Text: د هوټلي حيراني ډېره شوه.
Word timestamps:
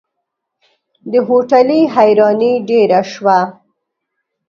د 1.11 1.13
هوټلي 1.27 1.81
حيراني 1.95 2.53
ډېره 2.69 2.99
شوه. 3.11 3.39